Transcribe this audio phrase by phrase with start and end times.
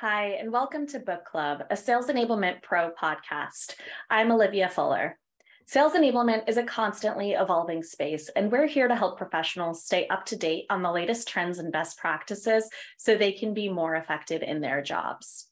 [0.00, 3.74] Hi, and welcome to Book Club, a Sales Enablement Pro podcast.
[4.08, 5.18] I'm Olivia Fuller.
[5.66, 10.24] Sales enablement is a constantly evolving space, and we're here to help professionals stay up
[10.24, 12.66] to date on the latest trends and best practices
[12.96, 15.49] so they can be more effective in their jobs.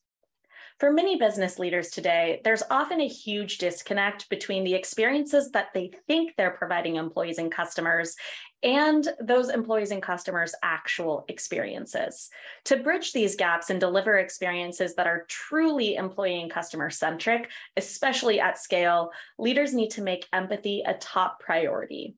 [0.79, 5.91] For many business leaders today, there's often a huge disconnect between the experiences that they
[6.07, 8.15] think they're providing employees and customers
[8.63, 12.31] and those employees and customers' actual experiences.
[12.67, 18.39] To bridge these gaps and deliver experiences that are truly employee and customer centric, especially
[18.39, 22.15] at scale, leaders need to make empathy a top priority.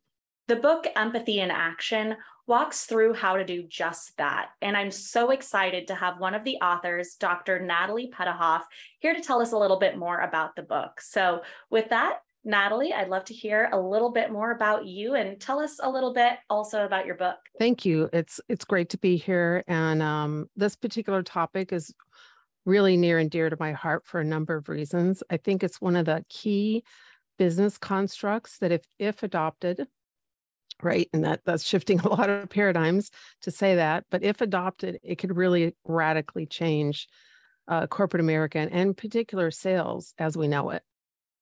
[0.48, 2.16] The book Empathy in Action
[2.50, 4.48] walks through how to do just that.
[4.60, 7.60] And I'm so excited to have one of the authors, Dr.
[7.60, 8.62] Natalie Petouhoff,
[8.98, 11.00] here to tell us a little bit more about the book.
[11.00, 15.40] So, with that, Natalie, I'd love to hear a little bit more about you and
[15.40, 17.36] tell us a little bit also about your book.
[17.60, 18.10] Thank you.
[18.12, 21.94] It's it's great to be here, and um, this particular topic is
[22.66, 25.22] really near and dear to my heart for a number of reasons.
[25.30, 26.82] I think it's one of the key
[27.38, 29.86] business constructs that, if if adopted,
[30.82, 33.10] right and that that's shifting a lot of paradigms
[33.42, 37.08] to say that but if adopted it could really radically change
[37.68, 40.82] uh, corporate america and in particular sales as we know it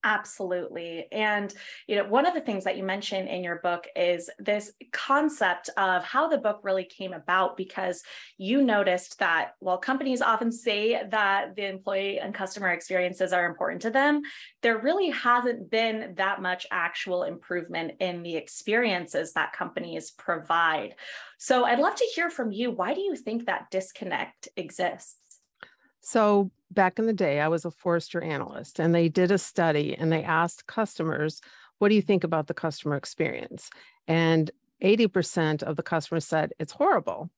[0.04, 1.06] Absolutely.
[1.10, 1.52] And,
[1.88, 5.70] you know, one of the things that you mention in your book is this concept
[5.76, 8.02] of how the book really came about because
[8.36, 13.82] you noticed that while companies often say that the employee and customer experiences are important
[13.82, 14.22] to them,
[14.62, 20.94] there really hasn't been that much actual improvement in the experiences that companies provide.
[21.38, 22.70] So I'd love to hear from you.
[22.70, 25.16] Why do you think that disconnect exists?
[26.00, 29.96] So, back in the day, I was a Forrester analyst, and they did a study
[29.96, 31.40] and they asked customers,
[31.78, 33.70] What do you think about the customer experience?
[34.06, 34.50] And
[34.82, 37.30] 80% of the customers said it's horrible.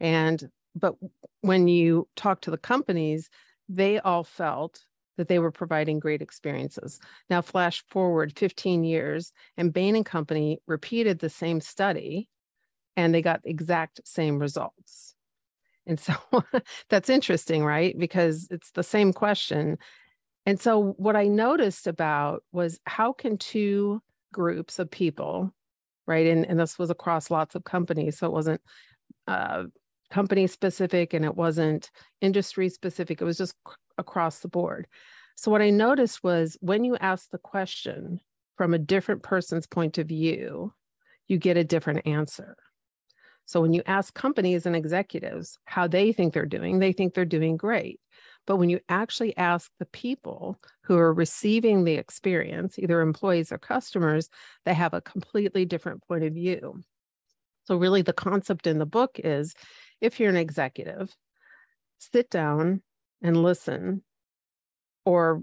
[0.00, 0.96] And, but
[1.40, 3.30] when you talk to the companies,
[3.68, 4.84] they all felt
[5.16, 6.98] that they were providing great experiences.
[7.30, 12.28] Now, flash forward 15 years, and Bain and Company repeated the same study,
[12.96, 15.13] and they got the exact same results.
[15.86, 16.14] And so
[16.90, 17.96] that's interesting, right?
[17.98, 19.78] Because it's the same question.
[20.46, 24.00] And so what I noticed about was how can two
[24.32, 25.50] groups of people,
[26.06, 26.26] right?
[26.26, 28.18] And, and this was across lots of companies.
[28.18, 28.60] So it wasn't
[29.26, 29.64] uh,
[30.10, 31.90] company specific and it wasn't
[32.20, 33.20] industry specific.
[33.20, 33.54] It was just
[33.98, 34.86] across the board.
[35.36, 38.20] So what I noticed was when you ask the question
[38.56, 40.72] from a different person's point of view,
[41.26, 42.56] you get a different answer.
[43.46, 47.24] So when you ask companies and executives how they think they're doing, they think they're
[47.24, 48.00] doing great.
[48.46, 53.58] But when you actually ask the people who are receiving the experience, either employees or
[53.58, 54.28] customers,
[54.64, 56.82] they have a completely different point of view.
[57.64, 59.54] So, really, the concept in the book is
[60.00, 61.14] if you're an executive,
[61.98, 62.82] sit down
[63.22, 64.02] and listen
[65.06, 65.42] or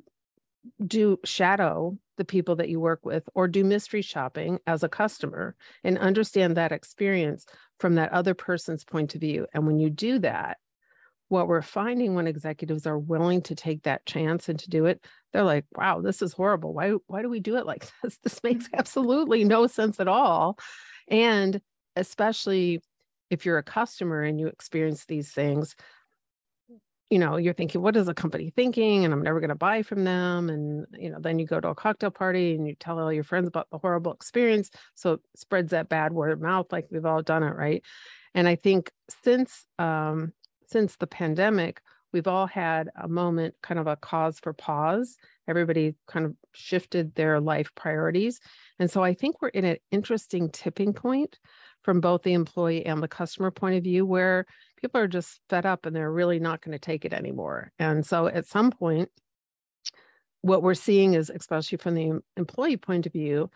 [0.85, 5.55] do shadow the people that you work with or do mystery shopping as a customer
[5.83, 7.45] and understand that experience
[7.81, 9.47] from that other person's point of view.
[9.53, 10.57] And when you do that,
[11.29, 15.03] what we're finding when executives are willing to take that chance and to do it,
[15.33, 16.73] they're like, wow, this is horrible.
[16.73, 18.17] Why, why do we do it like this?
[18.23, 18.75] This makes mm-hmm.
[18.77, 20.59] absolutely no sense at all.
[21.07, 21.59] And
[21.95, 22.81] especially
[23.31, 25.75] if you're a customer and you experience these things,
[27.11, 29.05] you know you're thinking what is the company thinking?
[29.05, 30.49] And i'm never going to buy from them.
[30.49, 33.25] And you know then you go to a cocktail party and you tell all your
[33.25, 34.71] friends about the horrible experience.
[34.95, 37.83] So it spreads that bad word of mouth like we've all done it right?
[38.33, 38.91] And i think
[39.23, 40.31] since um
[40.67, 41.81] since the pandemic
[42.13, 45.17] we've all had a moment kind of a cause for pause.
[45.47, 48.39] Everybody kind of shifted their life priorities.
[48.79, 51.39] And so i think we're in an interesting tipping point
[51.83, 54.45] from both the employee and the customer point of view where
[54.81, 57.71] people are just fed up and they're really not going to take it anymore.
[57.79, 59.09] And so at some point,
[60.41, 63.49] what we're seeing is, especially from the employee point of view,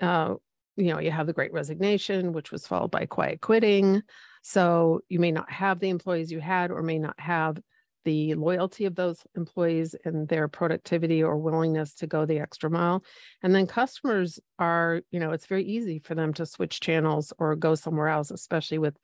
[0.00, 0.34] uh,
[0.76, 4.02] you know, you have the great resignation, which was followed by quiet quitting.
[4.42, 7.58] So you may not have the employees you had, or may not have
[8.04, 13.04] the loyalty of those employees and their productivity or willingness to go the extra mile.
[13.42, 17.56] And then customers are, you know, it's very easy for them to switch channels or
[17.56, 18.96] go somewhere else, especially with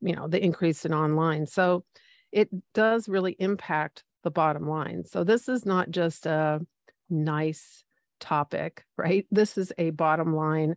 [0.00, 1.46] you know the increase in online.
[1.46, 1.84] So
[2.32, 5.04] it does really impact the bottom line.
[5.04, 6.60] So this is not just a
[7.10, 7.84] nice
[8.20, 9.26] topic right?
[9.30, 10.76] This is a bottom line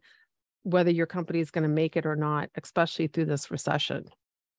[0.63, 4.05] whether your company is going to make it or not especially through this recession.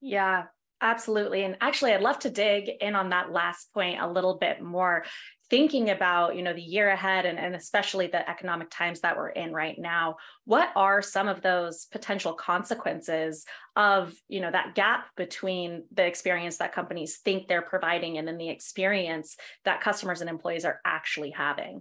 [0.00, 0.44] Yeah
[0.80, 1.42] Absolutely.
[1.44, 5.04] And actually, I'd love to dig in on that last point a little bit more
[5.50, 9.30] thinking about you know the year ahead and, and especially the economic times that we're
[9.30, 13.46] in right now what are some of those potential consequences
[13.76, 18.36] of you know that gap between the experience that companies think they're providing and then
[18.36, 21.80] the experience that customers and employees are actually having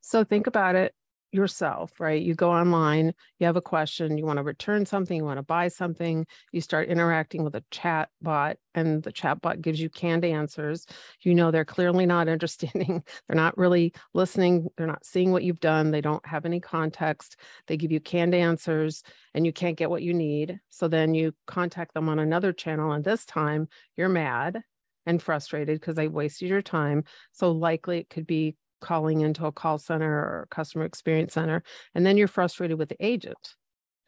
[0.00, 0.92] so think about it
[1.32, 2.22] yourself, right?
[2.22, 5.42] You go online, you have a question, you want to return something, you want to
[5.42, 9.88] buy something, you start interacting with a chat bot, and the chat bot gives you
[9.88, 10.86] canned answers.
[11.22, 15.60] You know they're clearly not understanding, they're not really listening, they're not seeing what you've
[15.60, 17.36] done, they don't have any context.
[17.66, 19.02] They give you canned answers
[19.34, 20.58] and you can't get what you need.
[20.70, 24.62] So then you contact them on another channel, and this time you're mad
[25.06, 27.04] and frustrated because they wasted your time.
[27.32, 31.62] So likely it could be calling into a call center or customer experience center,
[31.94, 33.54] and then you're frustrated with the agent.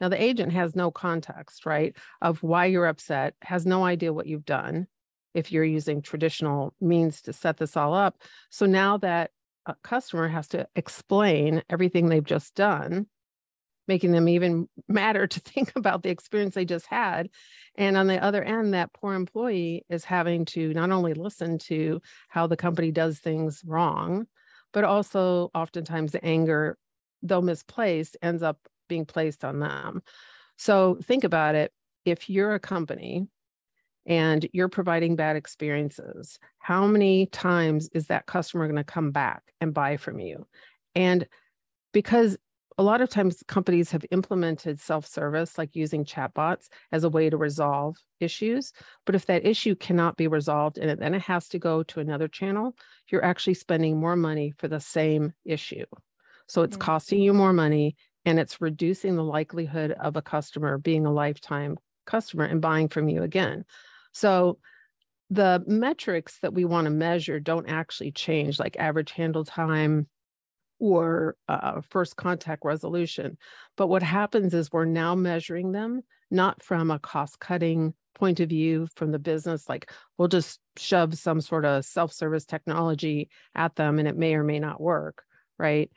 [0.00, 4.26] Now, the agent has no context, right, of why you're upset, has no idea what
[4.26, 4.86] you've done
[5.34, 8.22] if you're using traditional means to set this all up.
[8.50, 9.30] So now that
[9.66, 13.06] a customer has to explain everything they've just done,
[13.86, 17.28] making them even madder to think about the experience they just had.
[17.76, 22.00] And on the other end, that poor employee is having to not only listen to
[22.28, 24.26] how the company does things wrong,
[24.72, 26.76] but also oftentimes the anger,
[27.22, 30.02] though misplaced, ends up being placed on them.
[30.56, 31.72] So think about it.
[32.04, 33.26] If you're a company
[34.06, 39.42] and you're providing bad experiences, how many times is that customer going to come back
[39.60, 40.46] and buy from you?
[40.94, 41.26] And
[41.92, 42.36] because
[42.78, 47.36] a lot of times companies have implemented self-service like using chatbots as a way to
[47.36, 48.72] resolve issues
[49.04, 52.28] but if that issue cannot be resolved and then it has to go to another
[52.28, 52.74] channel
[53.08, 55.84] you're actually spending more money for the same issue
[56.46, 56.86] so it's mm-hmm.
[56.86, 61.76] costing you more money and it's reducing the likelihood of a customer being a lifetime
[62.06, 63.64] customer and buying from you again
[64.12, 64.58] so
[65.30, 70.06] the metrics that we want to measure don't actually change like average handle time
[70.78, 73.36] or uh, first contact resolution.
[73.76, 78.48] But what happens is we're now measuring them not from a cost cutting point of
[78.48, 83.76] view from the business, like we'll just shove some sort of self service technology at
[83.76, 85.22] them and it may or may not work,
[85.58, 85.90] right?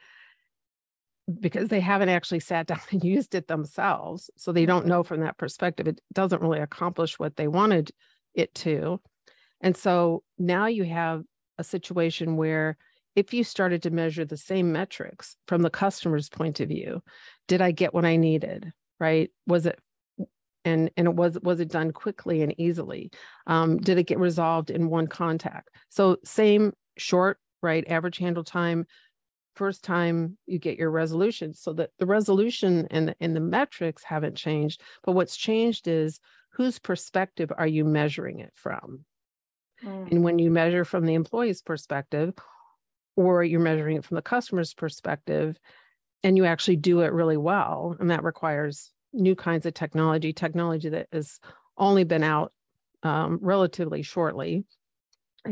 [1.39, 4.29] Because they haven't actually sat down and used it themselves.
[4.37, 5.87] So they don't know from that perspective.
[5.87, 7.91] It doesn't really accomplish what they wanted
[8.33, 9.01] it to.
[9.59, 11.23] And so now you have
[11.57, 12.77] a situation where
[13.15, 17.01] if you started to measure the same metrics from the customer's point of view
[17.47, 18.71] did i get what i needed
[19.01, 19.31] right?
[19.47, 19.77] Was it
[20.63, 23.11] and and it was was it done quickly and easily?
[23.47, 25.69] Um, did it get resolved in one contact?
[25.89, 28.85] So same short right average handle time
[29.55, 31.53] first time you get your resolution.
[31.53, 36.19] So that the resolution and, and the metrics haven't changed but what's changed is
[36.53, 39.03] whose perspective are you measuring it from?
[39.83, 40.11] Mm.
[40.11, 42.35] and when you measure from the employee's perspective
[43.15, 45.59] or you're measuring it from the customer's perspective
[46.23, 50.89] and you actually do it really well and that requires new kinds of technology technology
[50.89, 51.39] that has
[51.77, 52.51] only been out
[53.03, 54.63] um, relatively shortly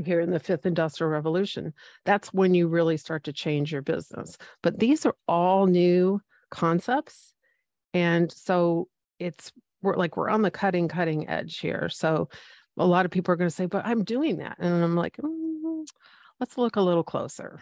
[0.06, 1.74] here in the fifth industrial revolution
[2.06, 4.38] that's when you really start to change your business.
[4.62, 6.22] But these are all new
[6.52, 7.34] concepts
[7.94, 8.88] and so
[9.20, 9.52] it's
[9.82, 11.90] we're like we're on the cutting cutting edge here.
[11.90, 12.30] So
[12.80, 15.18] a lot of people are going to say but i'm doing that and i'm like
[15.18, 15.86] mm,
[16.40, 17.60] let's look a little closer.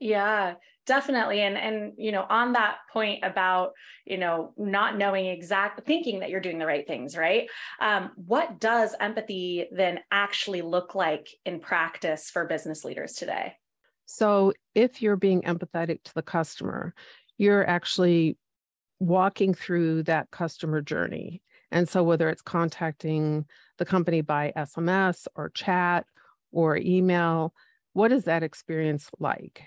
[0.00, 0.54] Yeah,
[0.86, 1.40] definitely.
[1.40, 3.72] And and you know, on that point about,
[4.04, 7.48] you know, not knowing exact thinking that you're doing the right things, right?
[7.80, 13.54] Um, what does empathy then actually look like in practice for business leaders today?
[14.06, 16.94] So if you're being empathetic to the customer,
[17.36, 18.38] you're actually
[19.00, 21.42] walking through that customer journey.
[21.70, 23.44] And so whether it's contacting
[23.76, 26.06] the company by SMS or chat
[26.50, 27.52] or email,
[27.92, 29.62] what is that experience like?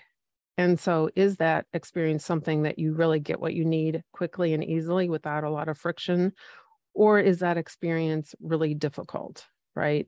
[0.58, 4.62] And so, is that experience something that you really get what you need quickly and
[4.62, 6.32] easily without a lot of friction?
[6.94, 9.46] Or is that experience really difficult?
[9.74, 10.06] Right.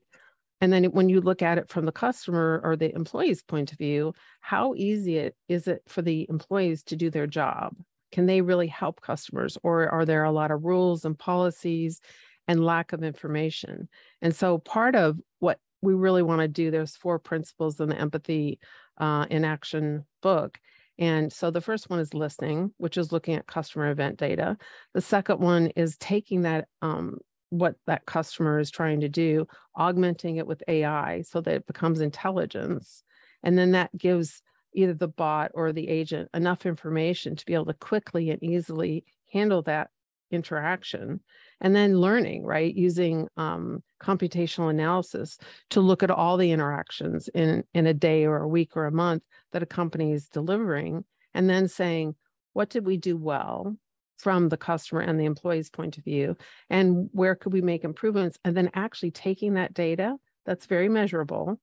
[0.61, 3.78] And then when you look at it from the customer or the employee's point of
[3.78, 7.75] view, how easy it is it for the employees to do their job?
[8.12, 9.59] Can they really help customers?
[9.62, 12.00] Or are there a lot of rules and policies
[12.47, 13.88] and lack of information?
[14.23, 17.98] And so part of what we really want to do there's four principles in the
[17.98, 18.58] empathy
[18.98, 20.58] uh, in action book.
[20.98, 24.56] And so the first one is listening which is looking at customer event data.
[24.94, 27.18] The second one is taking that um,
[27.50, 32.00] what that customer is trying to do augmenting it with ai so that it becomes
[32.00, 33.02] intelligence.
[33.42, 34.42] And then that gives
[34.74, 39.04] either the bot or the agent enough information to be able to quickly and easily
[39.32, 39.90] handle that
[40.30, 41.20] interaction
[41.64, 42.75] and then learning, right?
[42.75, 45.38] Using um, computational analysis
[45.71, 48.92] to look at all the interactions in, in a day or a week or a
[48.92, 52.14] month that a company is delivering, and then saying,
[52.52, 53.76] what did we do well?
[54.16, 56.37] from the customer and the employee's point of view
[56.71, 60.14] and where could we make improvements and then actually taking that data
[60.47, 61.61] that's very measurable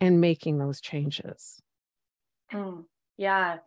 [0.00, 1.60] and making those changes
[2.50, 2.82] mm,
[3.18, 3.58] yeah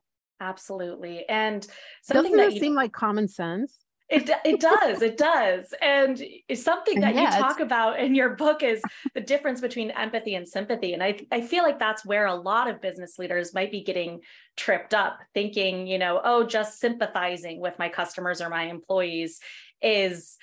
[0.41, 1.67] absolutely and
[2.01, 2.59] something doesn't that it you...
[2.59, 7.59] seem like common sense it, it does it does and it's something that you talk
[7.59, 8.81] about in your book is
[9.15, 12.69] the difference between empathy and sympathy and I, I feel like that's where a lot
[12.69, 14.19] of business leaders might be getting
[14.57, 19.39] tripped up thinking you know oh just sympathizing with my customers or my employees
[19.81, 20.37] is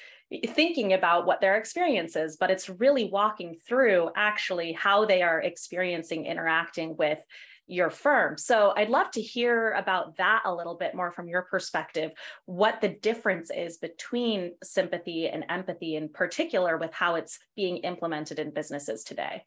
[0.49, 5.41] thinking about what their experience is but it's really walking through actually how they are
[5.41, 7.23] experiencing interacting with
[7.71, 8.37] your firm.
[8.37, 12.13] So I'd love to hear about that a little bit more from your perspective,
[12.47, 18.39] what the difference is between sympathy and empathy, in particular with how it's being implemented
[18.39, 19.45] in businesses today.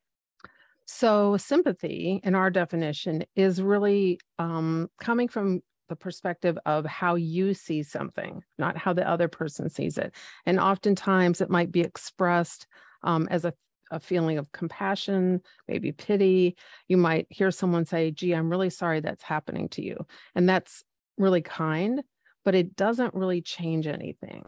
[0.86, 7.54] So, sympathy, in our definition, is really um, coming from the perspective of how you
[7.54, 10.14] see something, not how the other person sees it.
[10.46, 12.68] And oftentimes it might be expressed
[13.04, 13.54] um, as a
[13.94, 16.58] a feeling of compassion, maybe pity.
[16.88, 20.06] You might hear someone say, gee, I'm really sorry that's happening to you.
[20.36, 20.84] And that's
[21.18, 22.02] really kind,
[22.44, 24.44] but it doesn't really change anything.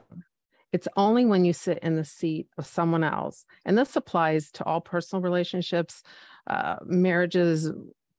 [0.74, 3.46] It's only when you sit in the seat of someone else.
[3.66, 6.02] And this applies to all personal relationships,
[6.48, 7.72] uh, marriages,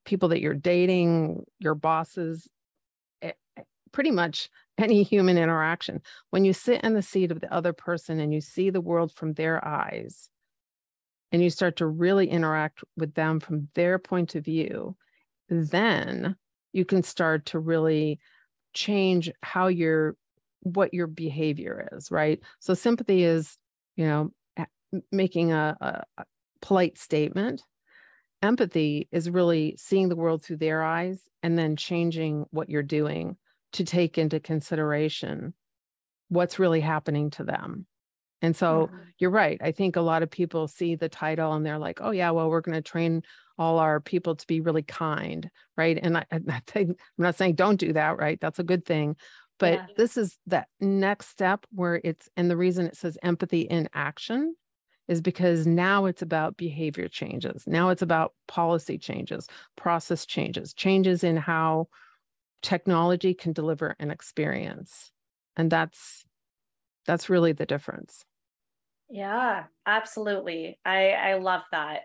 [0.04, 2.48] people that you're dating, your bosses,
[3.20, 6.00] eh, eh, pretty much any human interaction.
[6.30, 9.12] When you sit in the seat of the other person and you see the world
[9.12, 10.30] from their eyes,
[11.32, 14.96] and you start to really interact with them from their point of view,
[15.48, 16.36] then
[16.72, 18.18] you can start to really
[18.74, 20.16] change how your
[20.60, 22.40] what your behavior is, right?
[22.58, 23.56] So sympathy is,
[23.94, 24.30] you know,
[25.12, 26.24] making a, a,
[26.60, 27.62] polite statement.
[28.42, 33.36] Empathy is really seeing the world through their eyes and then changing what you're doing
[33.72, 35.54] to take into consideration
[36.28, 37.86] what's really happening to them
[38.46, 38.96] and so mm-hmm.
[39.18, 39.60] you're right.
[39.60, 42.48] I think a lot of people see the title and they're like, oh, yeah, well,
[42.48, 43.24] we're going to train
[43.58, 45.50] all our people to be really kind.
[45.76, 45.98] Right.
[46.00, 48.18] And I, I think, I'm not saying don't do that.
[48.18, 48.40] Right.
[48.40, 49.16] That's a good thing.
[49.58, 49.86] But yeah.
[49.96, 54.54] this is that next step where it's, and the reason it says empathy in action
[55.08, 57.64] is because now it's about behavior changes.
[57.66, 61.88] Now it's about policy changes, process changes, changes in how
[62.62, 65.10] technology can deliver an experience.
[65.56, 66.24] And that's
[67.06, 68.24] that's really the difference
[69.10, 70.78] yeah absolutely.
[70.84, 72.02] I i love that.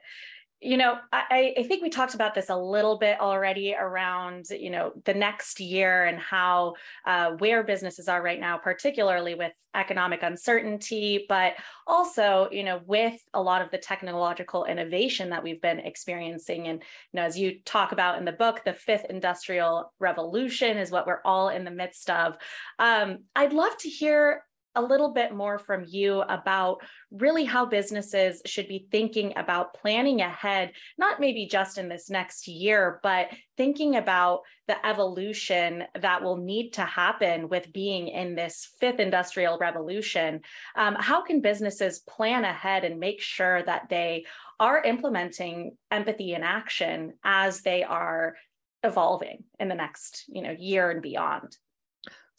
[0.64, 4.70] You know I, I think we talked about this a little bit already around you
[4.70, 6.76] know the next year and how
[7.08, 11.54] uh, where businesses are right now particularly with economic uncertainty but
[11.88, 16.68] also you know with a lot of the technological innovation that we've been experiencing.
[16.68, 20.92] And you know as you talk about in the book the fifth industrial revolution is
[20.92, 22.38] what we're all in the midst of.
[22.78, 24.44] Um, i'd love to hear
[24.76, 26.78] a little bit more from you about
[27.12, 32.48] really how businesses should be thinking about planning ahead, not maybe just in this next
[32.48, 38.70] year, but thinking about the evolution that will need to happen with being in this
[38.80, 40.42] fifth industrial revolution.
[40.76, 44.26] Um, how can businesses plan ahead and make sure that they
[44.60, 48.36] are implementing empathy in action as they are
[48.84, 51.56] evolving in the next you know year and beyond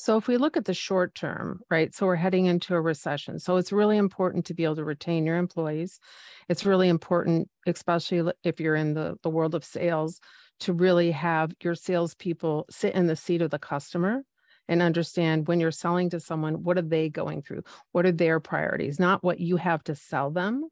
[0.02, 1.94] so if we look at the short term, right?
[1.94, 3.38] So we're heading into a recession.
[3.38, 6.00] So it's really important to be able to retain your employees.
[6.48, 10.18] It's really important, especially if you're in the, the world of sales,
[10.58, 14.24] to really have your salespeople sit in the seat of the customer
[14.66, 17.62] and understand when you're selling to someone, what are they going through?
[17.92, 18.98] What are their priorities?
[18.98, 20.68] Not what you have to sell them,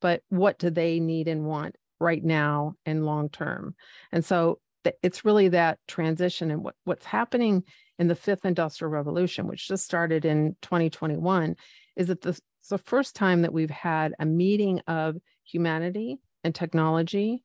[0.00, 3.74] but what do they need and want right now and long term?
[4.10, 4.58] And so
[5.02, 7.64] it's really that transition and what, what's happening
[7.98, 11.56] in the fifth industrial revolution, which just started in 2021,
[11.96, 16.54] is that this, it's the first time that we've had a meeting of humanity and
[16.54, 17.42] technology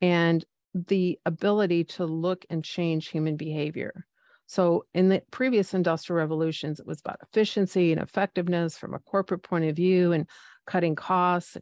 [0.00, 4.04] and the ability to look and change human behavior.
[4.48, 9.42] So, in the previous industrial revolutions, it was about efficiency and effectiveness from a corporate
[9.42, 10.28] point of view and
[10.66, 11.56] cutting costs,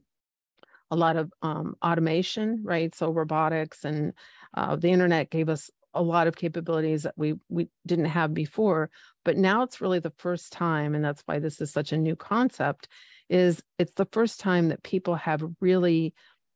[0.90, 2.94] a lot of um, automation, right?
[2.94, 4.12] So, robotics and
[4.54, 8.90] uh, the internet gave us a lot of capabilities that we we didn't have before
[9.24, 12.16] but now it's really the first time and that's why this is such a new
[12.16, 12.88] concept
[13.30, 16.12] is it's the first time that people have really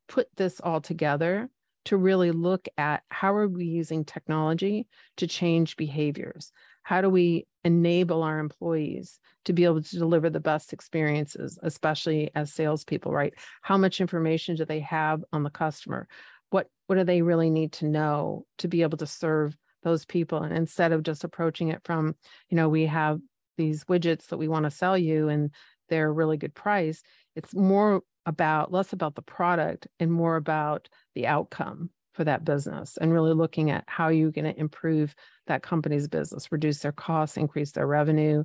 [0.09, 1.49] put this all together
[1.85, 6.53] to really look at how are we using technology to change behaviors
[6.89, 12.31] how do we enable our employees to be able to deliver the best experiences, especially
[12.35, 13.35] as salespeople, right?
[13.61, 16.09] How much information do they have on the customer?
[16.49, 20.43] What what do they really need to know to be able to serve those people?
[20.43, 22.17] And instead of just approaching it from,
[22.49, 23.21] you know, we have
[23.59, 25.51] these widgets that we want to sell you and
[25.91, 27.03] they're a really good price,
[27.37, 32.99] it's more about less about the product and more about the outcome for that business
[33.01, 35.15] and really looking at how you're going to improve
[35.47, 38.43] that company's business, reduce their costs, increase their revenue,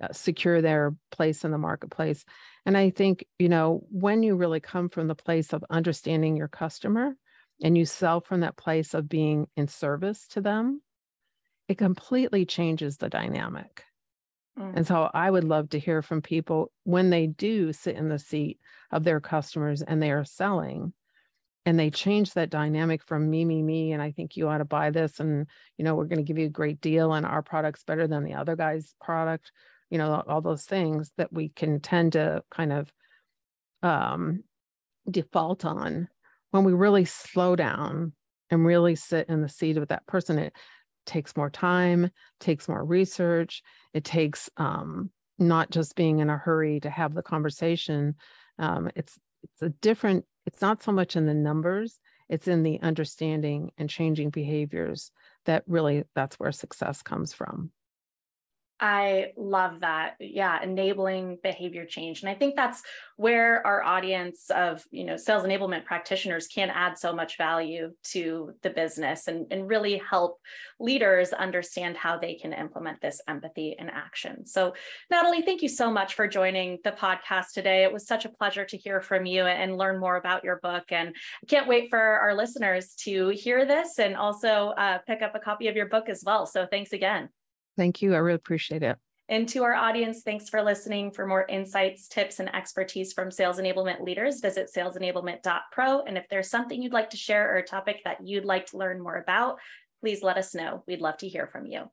[0.00, 2.24] uh, secure their place in the marketplace.
[2.64, 6.46] And I think, you know, when you really come from the place of understanding your
[6.46, 7.16] customer
[7.60, 10.80] and you sell from that place of being in service to them,
[11.66, 13.82] it completely changes the dynamic.
[14.56, 14.76] Mm.
[14.76, 18.20] And so I would love to hear from people when they do sit in the
[18.20, 18.60] seat
[18.92, 20.92] of their customers and they are selling
[21.68, 24.64] and they change that dynamic from me me me and i think you ought to
[24.64, 25.46] buy this and
[25.76, 28.24] you know we're going to give you a great deal and our product's better than
[28.24, 29.52] the other guy's product
[29.90, 32.90] you know all those things that we can tend to kind of
[33.82, 34.42] um,
[35.10, 36.08] default on
[36.52, 38.12] when we really slow down
[38.50, 40.38] and really sit in the seat of that person.
[40.38, 40.54] It
[41.06, 43.62] takes more time takes more research
[43.94, 48.14] it takes um, not just being in a hurry to have the conversation
[48.58, 52.00] um, it's it's a different it's not so much in the numbers
[52.30, 55.12] it's in the understanding and changing behaviors
[55.44, 57.70] that really that's where success comes from
[58.80, 60.14] I love that.
[60.20, 62.22] Yeah, enabling behavior change.
[62.22, 62.82] And I think that's
[63.16, 68.52] where our audience of, you know, sales enablement practitioners can add so much value to
[68.62, 70.38] the business and, and really help
[70.78, 74.46] leaders understand how they can implement this empathy in action.
[74.46, 74.74] So,
[75.10, 77.82] Natalie, thank you so much for joining the podcast today.
[77.82, 80.84] It was such a pleasure to hear from you and learn more about your book.
[80.90, 85.34] And I can't wait for our listeners to hear this and also uh, pick up
[85.34, 86.46] a copy of your book as well.
[86.46, 87.28] So, thanks again.
[87.78, 88.12] Thank you.
[88.12, 88.98] I really appreciate it.
[89.28, 91.12] And to our audience, thanks for listening.
[91.12, 96.00] For more insights, tips, and expertise from sales enablement leaders, visit salesenablement.pro.
[96.00, 98.78] And if there's something you'd like to share or a topic that you'd like to
[98.78, 99.58] learn more about,
[100.00, 100.82] please let us know.
[100.88, 101.84] We'd love to hear from you.